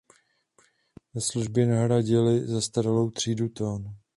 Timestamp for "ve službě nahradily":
1.13-2.47